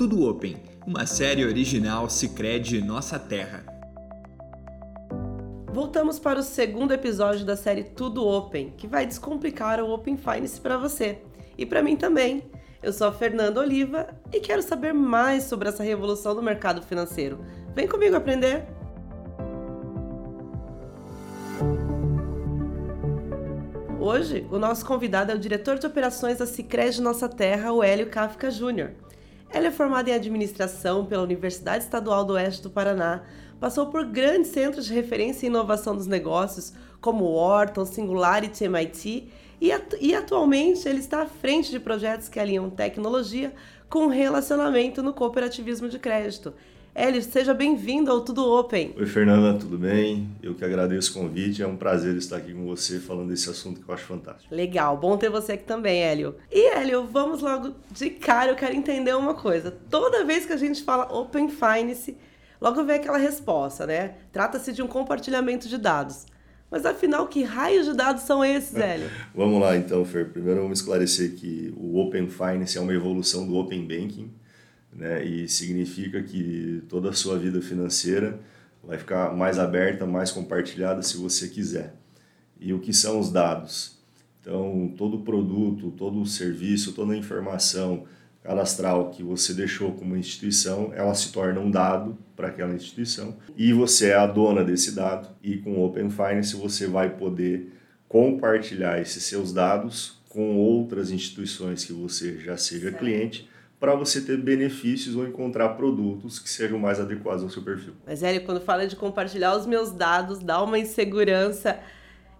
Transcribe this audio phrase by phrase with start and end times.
[0.00, 3.62] Tudo Open, uma série original Sicredi Nossa Terra.
[5.70, 10.58] Voltamos para o segundo episódio da série Tudo Open, que vai descomplicar o Open Finance
[10.58, 11.18] para você
[11.58, 12.50] e para mim também.
[12.82, 17.44] Eu sou a Fernanda Oliva e quero saber mais sobre essa revolução do mercado financeiro.
[17.74, 18.64] Vem comigo aprender!
[24.00, 28.08] Hoje, o nosso convidado é o diretor de operações da Sicredi Nossa Terra, o Hélio
[28.08, 28.92] Kafka Júnior.
[29.52, 33.22] Ele é formado em administração pela Universidade Estadual do Oeste do Paraná,
[33.58, 39.28] passou por grandes centros de referência em inovação dos negócios, como Wharton, Singularity, MIT,
[39.60, 43.52] e, atu e atualmente ele está à frente de projetos que alinham tecnologia
[43.90, 46.54] com relacionamento no cooperativismo de crédito.
[46.92, 48.92] Hélio, seja bem-vindo ao Tudo Open.
[48.98, 50.28] Oi, Fernanda, tudo bem?
[50.42, 51.62] Eu que agradeço o convite.
[51.62, 54.52] É um prazer estar aqui com você falando desse assunto que eu acho fantástico.
[54.52, 56.34] Legal, bom ter você aqui também, Hélio.
[56.50, 58.50] E, Hélio, vamos logo de cara.
[58.50, 59.70] Eu quero entender uma coisa.
[59.88, 62.16] Toda vez que a gente fala Open Finance,
[62.60, 64.14] logo vem aquela resposta, né?
[64.32, 66.26] Trata-se de um compartilhamento de dados.
[66.68, 69.08] Mas afinal, que raios de dados são esses, Hélio?
[69.32, 70.28] vamos lá então, Fer.
[70.32, 74.30] Primeiro vamos esclarecer que o Open Finance é uma evolução do Open Banking
[74.92, 75.24] né?
[75.24, 78.40] E significa que toda a sua vida financeira
[78.82, 81.94] vai ficar mais aberta, mais compartilhada se você quiser.
[82.58, 83.98] E o que são os dados?
[84.40, 88.04] Então, todo produto, todo serviço, toda informação
[88.42, 93.72] cadastral que você deixou como instituição, ela se torna um dado para aquela instituição e
[93.72, 97.70] você é a dona desse dado e com o Open Finance você vai poder
[98.08, 103.46] compartilhar esses seus dados com outras instituições que você já seja cliente
[103.80, 107.94] para você ter benefícios ou encontrar produtos que sejam mais adequados ao seu perfil.
[108.06, 111.80] Mas, Hélio, quando fala de compartilhar os meus dados, dá uma insegurança.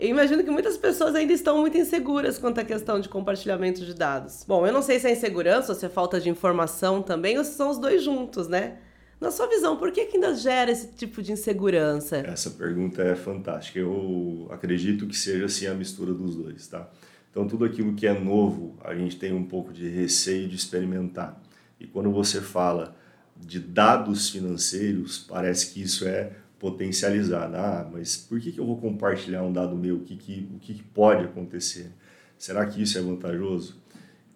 [0.00, 3.94] Eu imagino que muitas pessoas ainda estão muito inseguras quanto à questão de compartilhamento de
[3.94, 4.44] dados.
[4.46, 7.44] Bom, eu não sei se é insegurança ou se é falta de informação também, ou
[7.44, 8.78] se são os dois juntos, né?
[9.20, 12.18] Na sua visão, por que, que ainda gera esse tipo de insegurança?
[12.18, 13.78] Essa pergunta é fantástica.
[13.78, 16.88] Eu acredito que seja assim a mistura dos dois, tá?
[17.30, 21.40] Então, tudo aquilo que é novo, a gente tem um pouco de receio de experimentar.
[21.78, 22.96] E quando você fala
[23.36, 27.50] de dados financeiros, parece que isso é potencializar.
[27.54, 29.96] Ah, mas por que, eu vou compartilhar um dado meu?
[29.96, 31.92] O que, que, o que pode acontecer?
[32.36, 33.76] Será que isso é vantajoso?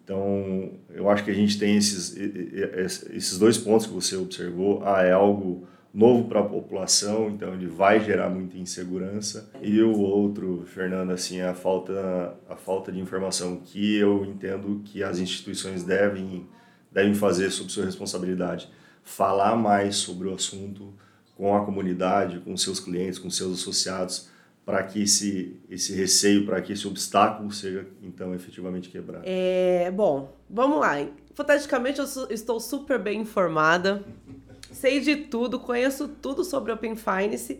[0.03, 4.83] Então, eu acho que a gente tem esses, esses dois pontos que você observou.
[4.85, 9.51] Ah, é algo novo para a população, então ele vai gerar muita insegurança.
[9.61, 15.03] E o outro, Fernando, assim, a falta, a falta de informação que eu entendo que
[15.03, 16.47] as instituições devem,
[16.91, 18.69] devem fazer sob sua responsabilidade.
[19.03, 20.93] Falar mais sobre o assunto
[21.35, 24.29] com a comunidade, com seus clientes, com seus associados,
[24.65, 29.23] para que esse, esse receio, para que esse obstáculo seja então efetivamente quebrado.
[29.25, 31.01] É, bom, vamos lá.
[31.01, 34.03] Hipoteticamente eu estou super bem informada
[34.73, 37.59] sei de tudo, conheço tudo sobre Open Finance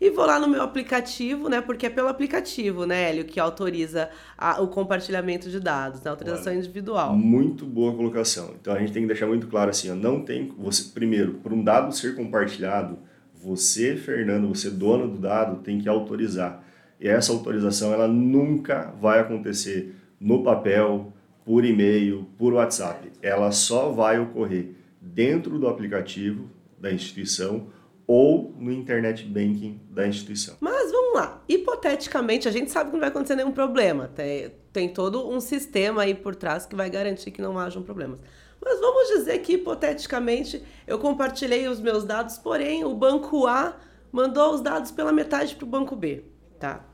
[0.00, 1.60] e vou lá no meu aplicativo, né?
[1.60, 6.52] Porque é pelo aplicativo, né, Hélio, que autoriza a, o compartilhamento de dados, né, autorização
[6.52, 7.16] Olha, individual.
[7.16, 8.54] Muito boa colocação.
[8.60, 11.52] Então a gente tem que deixar muito claro assim, ó, não tem você primeiro, por
[11.52, 12.98] um dado ser compartilhado,
[13.32, 16.64] você, Fernando, você dono do dado, tem que autorizar.
[17.00, 21.12] E essa autorização ela nunca vai acontecer no papel,
[21.44, 23.10] por e-mail, por WhatsApp.
[23.20, 24.70] Ela só vai ocorrer
[25.04, 26.48] dentro do aplicativo
[26.78, 27.68] da instituição
[28.06, 30.56] ou no internet banking da instituição.
[30.60, 34.88] Mas vamos lá, hipoteticamente, a gente sabe que não vai acontecer nenhum problema, tem, tem
[34.88, 38.18] todo um sistema aí por trás que vai garantir que não hajam problemas.
[38.62, 43.76] Mas vamos dizer que hipoteticamente eu compartilhei os meus dados, porém o banco A
[44.10, 46.24] mandou os dados pela metade para o banco B,
[46.58, 46.84] tá?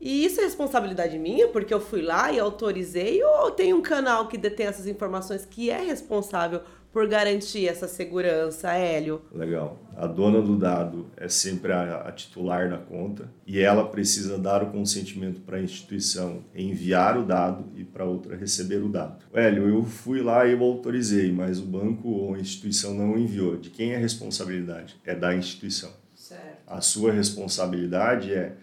[0.00, 4.28] E isso é responsabilidade minha, porque eu fui lá e autorizei, ou tem um canal
[4.28, 9.22] que detém essas informações que é responsável por garantir essa segurança, Hélio?
[9.32, 9.78] Legal.
[9.96, 14.62] A dona do dado é sempre a, a titular da conta e ela precisa dar
[14.62, 19.24] o consentimento para a instituição enviar o dado e para outra receber o dado.
[19.32, 23.56] Hélio, eu fui lá e eu autorizei, mas o banco ou a instituição não enviou.
[23.56, 24.96] De quem é a responsabilidade?
[25.04, 25.90] É da instituição.
[26.16, 26.58] Certo.
[26.66, 28.54] A sua responsabilidade é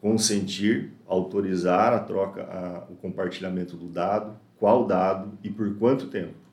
[0.00, 6.44] consentir, autorizar a troca, a, o compartilhamento do dado, qual dado e por quanto tempo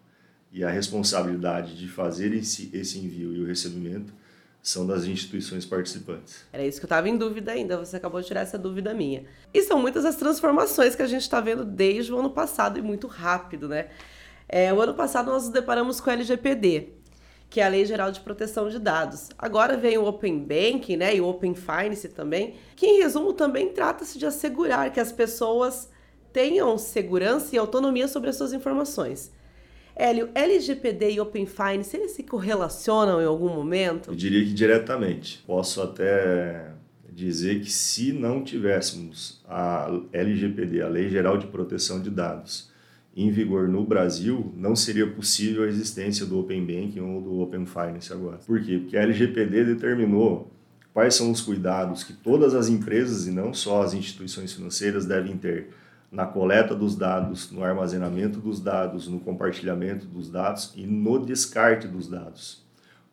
[0.52, 4.14] e a responsabilidade de fazer esse, esse envio e o recebimento
[4.62, 6.46] são das instituições participantes.
[6.54, 9.24] Era isso que eu estava em dúvida ainda, você acabou de tirar essa dúvida minha.
[9.54, 12.82] E são muitas as transformações que a gente está vendo desde o ano passado e
[12.82, 13.88] muito rápido, né?
[14.48, 16.90] É, o ano passado nós nos deparamos com o LGPD,
[17.50, 19.30] que é a Lei Geral de Proteção de Dados.
[19.38, 23.70] Agora vem o Open Banking né, e o Open Finance também, que em resumo também
[23.70, 25.90] trata-se de assegurar que as pessoas
[26.32, 29.32] tenham segurança e autonomia sobre as suas informações.
[30.02, 34.10] Hélio, LGPD e Open Finance, eles se correlacionam em algum momento?
[34.10, 35.44] Eu diria que diretamente.
[35.46, 36.72] Posso até
[37.14, 42.72] dizer que se não tivéssemos a LGPD, a Lei Geral de Proteção de Dados,
[43.16, 47.68] em vigor no Brasil, não seria possível a existência do Open Banking ou do Open
[47.68, 48.38] Finance agora.
[48.38, 48.80] Por quê?
[48.80, 50.52] Porque a LGPD determinou
[50.92, 55.38] quais são os cuidados que todas as empresas e não só as instituições financeiras devem
[55.38, 55.70] ter
[56.12, 61.88] na coleta dos dados, no armazenamento dos dados, no compartilhamento dos dados e no descarte
[61.88, 62.66] dos dados.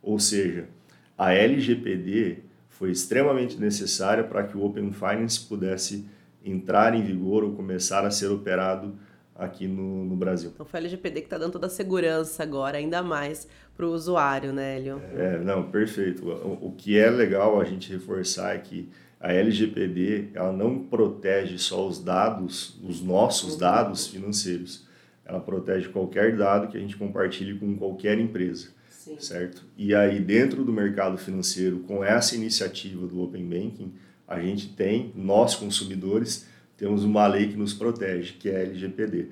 [0.02, 0.68] Ou seja,
[1.16, 6.08] a LGPD foi extremamente necessária para que o Open Finance pudesse
[6.44, 8.98] entrar em vigor ou começar a ser operado
[9.34, 10.50] aqui no, no Brasil.
[10.52, 13.46] Então foi a LGPD que está dando toda a segurança agora, ainda mais
[13.78, 15.00] para o usuário, né, Hélio?
[15.14, 16.26] É, não, perfeito.
[16.26, 18.88] O, o que é legal a gente reforçar é que
[19.20, 23.58] a LGPD ela não protege só os dados, os nossos uhum.
[23.60, 24.84] dados financeiros.
[25.24, 29.16] Ela protege qualquer dado que a gente compartilhe com qualquer empresa, Sim.
[29.20, 29.64] certo?
[29.76, 33.92] E aí dentro do mercado financeiro, com essa iniciativa do Open Banking,
[34.26, 39.26] a gente tem nós consumidores temos uma lei que nos protege, que é a LGPD.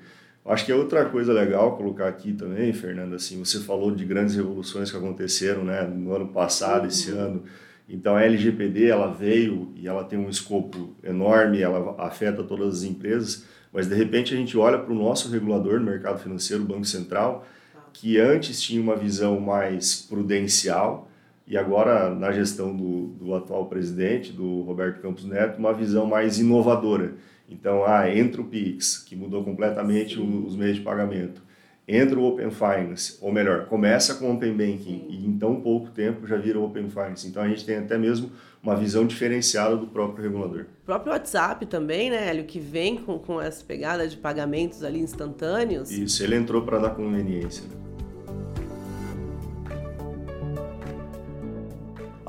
[0.47, 4.35] Acho que é outra coisa legal colocar aqui também, Fernanda, assim, você falou de grandes
[4.35, 6.87] revoluções que aconteceram, né, no ano passado, uhum.
[6.87, 7.43] esse ano.
[7.89, 12.83] Então a LGPD ela veio e ela tem um escopo enorme, ela afeta todas as
[12.83, 16.65] empresas, mas de repente a gente olha para o nosso regulador no mercado financeiro, o
[16.65, 17.45] Banco Central,
[17.91, 21.09] que antes tinha uma visão mais prudencial
[21.45, 26.39] e agora na gestão do, do atual presidente, do Roberto Campos Neto, uma visão mais
[26.39, 27.13] inovadora.
[27.49, 31.47] Então, ah, entra o Pix, que mudou completamente os meios de pagamento
[31.87, 35.89] entra o Open Finance, ou melhor, começa com o Open Banking e em tão pouco
[35.91, 37.25] tempo já vira o Open Finance.
[37.27, 38.29] Então a gente tem até mesmo
[38.61, 40.65] uma visão diferenciada do próprio regulador.
[40.83, 44.99] O próprio WhatsApp também, né, Hélio, que vem com, com essa pegada de pagamentos ali
[44.99, 45.89] instantâneos.
[45.89, 47.63] Isso, ele entrou para dar conveniência.
[47.63, 47.86] Né?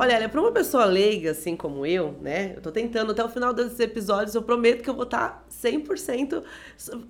[0.01, 2.53] Olha, para uma pessoa leiga, assim como eu, né?
[2.55, 6.45] Eu tô tentando até o final desses episódios, eu prometo que eu vou estar 100%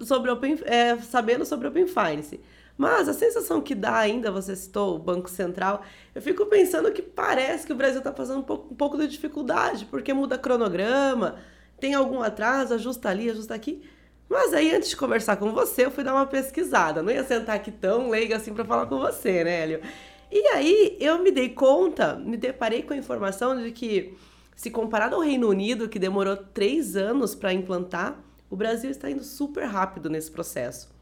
[0.01, 2.41] sobre open, é, sabendo sobre Open Finance.
[2.79, 5.83] Mas a sensação que dá ainda, você citou o Banco Central,
[6.15, 9.07] eu fico pensando que parece que o Brasil está fazendo um pouco, um pouco de
[9.07, 11.37] dificuldade, porque muda cronograma,
[11.79, 13.83] tem algum atraso, ajusta ali, ajusta aqui.
[14.31, 17.03] Mas aí, antes de conversar com você, eu fui dar uma pesquisada.
[17.03, 19.83] Não ia sentar aqui tão leiga assim para falar com você, né, Hélio?
[20.31, 24.15] E aí eu me dei conta, me deparei com a informação de que,
[24.55, 29.25] se comparado ao Reino Unido, que demorou três anos para implantar, o Brasil está indo
[29.25, 30.97] super rápido nesse processo.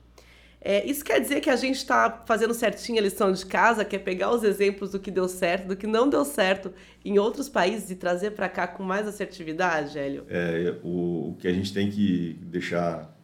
[0.60, 3.94] É, isso quer dizer que a gente está fazendo certinho a lição de casa, que
[3.94, 6.72] é pegar os exemplos do que deu certo, do que não deu certo
[7.04, 10.24] em outros países e trazer para cá com mais assertividade, Hélio?
[10.28, 13.15] É, o, o que a gente tem que deixar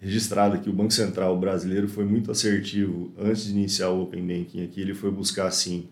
[0.00, 4.64] registrado que o Banco Central brasileiro foi muito assertivo antes de iniciar o Open Banking
[4.64, 4.80] aqui.
[4.80, 5.88] Ele foi buscar, assim,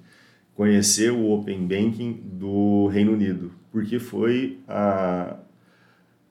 [0.54, 5.36] conhecer o Open Banking do Reino Unido, porque foi, a,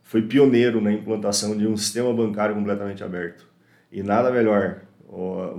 [0.02, 3.48] foi pioneiro na implantação de um sistema bancário completamente aberto.
[3.92, 4.82] E nada melhor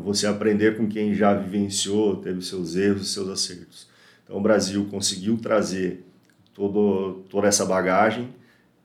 [0.02, 3.86] você aprender com quem já vivenciou, teve seus erros, seus acertos.
[4.24, 6.04] Então o Brasil conseguiu trazer
[6.52, 8.34] todo, toda essa bagagem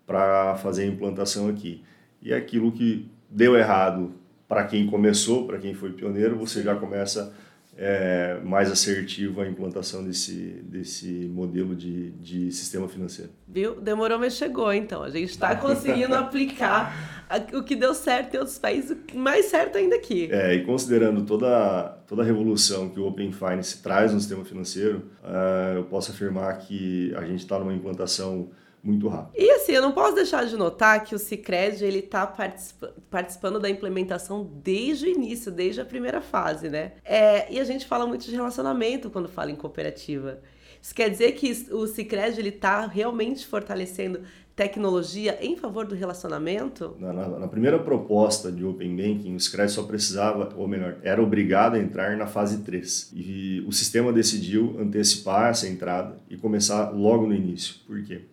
[0.05, 1.83] para fazer a implantação aqui.
[2.21, 4.13] E é aquilo que deu errado
[4.47, 7.33] para quem começou, para quem foi pioneiro, você já começa
[7.81, 10.33] é, mais assertivo a implantação desse,
[10.63, 13.31] desse modelo de, de sistema financeiro.
[13.47, 13.79] Viu?
[13.79, 15.01] Demorou, mas chegou, então.
[15.01, 19.95] A gente está conseguindo aplicar o que deu certo em outros países, mais certo ainda
[19.95, 20.27] aqui.
[20.29, 25.03] É, e considerando toda, toda a revolução que o Open Finance traz no sistema financeiro,
[25.23, 28.49] uh, eu posso afirmar que a gente está numa implantação
[28.83, 29.33] muito rápido.
[29.37, 33.59] E assim, eu não posso deixar de notar que o Cicred ele está participa participando
[33.59, 36.93] da implementação desde o início, desde a primeira fase, né?
[37.03, 40.39] É, e a gente fala muito de relacionamento quando fala em cooperativa.
[40.81, 44.21] Isso quer dizer que o Cicred ele está realmente fortalecendo
[44.59, 46.93] tecnologia em favor do relacionamento?
[46.99, 51.23] Na, na, na, primeira proposta de Open Banking, o Scred só precisava, ou melhor, era
[51.23, 53.13] obrigado a entrar na fase 3.
[53.15, 57.75] E o sistema decidiu antecipar essa entrada e começar logo no início.
[57.87, 58.23] Por quê?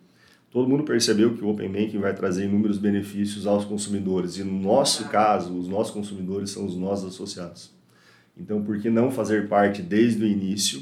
[0.51, 4.37] Todo mundo percebeu que o Open Banking vai trazer inúmeros benefícios aos consumidores.
[4.37, 7.71] E no nosso caso, os nossos consumidores são os nossos associados.
[8.35, 10.81] Então, por que não fazer parte desde o início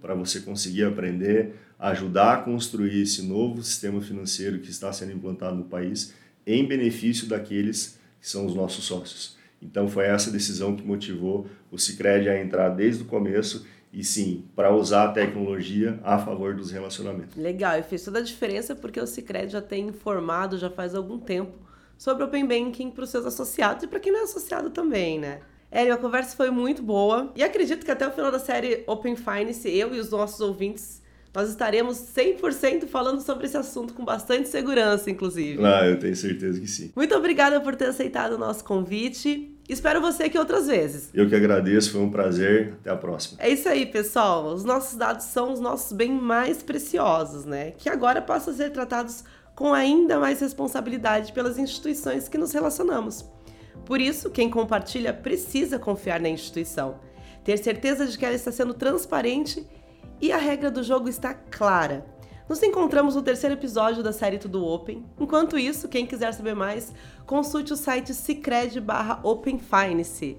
[0.00, 5.56] para você conseguir aprender, ajudar a construir esse novo sistema financeiro que está sendo implantado
[5.56, 6.12] no país
[6.46, 9.36] em benefício daqueles que são os nossos sócios.
[9.60, 14.46] Então, foi essa decisão que motivou o Cicred a entrar desde o começo e sim,
[14.56, 17.36] para usar a tecnologia a favor dos relacionamentos.
[17.36, 21.18] Legal, e fez toda a diferença porque o Cicred já tem informado já faz algum
[21.18, 21.58] tempo
[21.98, 25.40] sobre Open Banking para os seus associados e para quem não é associado também, né?
[25.70, 29.14] Eren, a conversa foi muito boa e acredito que até o final da série Open
[29.14, 31.02] Finance, eu e os nossos ouvintes
[31.34, 35.64] nós estaremos 100% falando sobre esse assunto com bastante segurança, inclusive.
[35.64, 36.92] Ah, eu tenho certeza que sim.
[36.94, 39.51] Muito obrigada por ter aceitado o nosso convite.
[39.68, 41.10] Espero você aqui outras vezes.
[41.14, 42.74] Eu que agradeço, foi um prazer.
[42.80, 43.38] Até a próxima.
[43.40, 44.46] É isso aí, pessoal.
[44.46, 47.72] Os nossos dados são os nossos bens mais preciosos, né?
[47.72, 53.24] Que agora passam a ser tratados com ainda mais responsabilidade pelas instituições que nos relacionamos.
[53.84, 57.00] Por isso, quem compartilha precisa confiar na instituição,
[57.44, 59.66] ter certeza de que ela está sendo transparente
[60.20, 62.04] e a regra do jogo está clara.
[62.48, 65.06] Nos encontramos no terceiro episódio da série Tudo Open.
[65.18, 66.92] Enquanto isso, quem quiser saber mais,
[67.26, 70.36] consulte o site cicred.openfinance.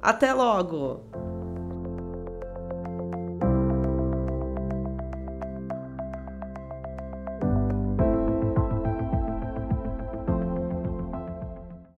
[0.00, 1.31] Até logo!